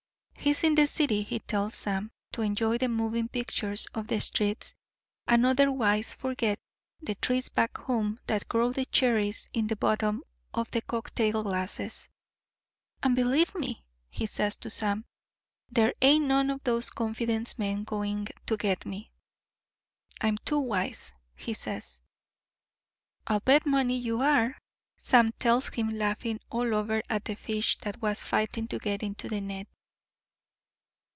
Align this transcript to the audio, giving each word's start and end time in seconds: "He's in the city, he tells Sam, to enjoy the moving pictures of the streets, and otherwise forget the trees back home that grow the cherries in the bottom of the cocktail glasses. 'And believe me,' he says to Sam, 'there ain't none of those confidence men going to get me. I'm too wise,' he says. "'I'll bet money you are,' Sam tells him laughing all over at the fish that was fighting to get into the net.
"He's 0.43 0.63
in 0.63 0.73
the 0.73 0.87
city, 0.87 1.21
he 1.21 1.37
tells 1.37 1.75
Sam, 1.75 2.09
to 2.31 2.41
enjoy 2.41 2.79
the 2.79 2.87
moving 2.89 3.27
pictures 3.27 3.85
of 3.93 4.07
the 4.07 4.19
streets, 4.19 4.73
and 5.27 5.45
otherwise 5.45 6.15
forget 6.15 6.57
the 6.99 7.13
trees 7.13 7.47
back 7.49 7.77
home 7.77 8.19
that 8.25 8.49
grow 8.49 8.71
the 8.73 8.85
cherries 8.85 9.49
in 9.53 9.67
the 9.67 9.75
bottom 9.75 10.23
of 10.51 10.71
the 10.71 10.81
cocktail 10.81 11.43
glasses. 11.43 12.09
'And 13.03 13.15
believe 13.15 13.53
me,' 13.53 13.85
he 14.09 14.25
says 14.25 14.57
to 14.57 14.71
Sam, 14.71 15.05
'there 15.69 15.93
ain't 16.01 16.25
none 16.25 16.49
of 16.49 16.63
those 16.63 16.89
confidence 16.89 17.59
men 17.59 17.83
going 17.83 18.27
to 18.47 18.57
get 18.57 18.83
me. 18.83 19.11
I'm 20.21 20.39
too 20.39 20.57
wise,' 20.59 21.13
he 21.35 21.53
says. 21.53 22.01
"'I'll 23.27 23.41
bet 23.41 23.67
money 23.67 23.95
you 23.99 24.21
are,' 24.21 24.57
Sam 24.97 25.33
tells 25.33 25.67
him 25.67 25.91
laughing 25.99 26.39
all 26.49 26.73
over 26.73 27.03
at 27.11 27.25
the 27.25 27.35
fish 27.35 27.77
that 27.81 28.01
was 28.01 28.23
fighting 28.23 28.67
to 28.69 28.79
get 28.79 29.03
into 29.03 29.29
the 29.29 29.39
net. 29.39 29.67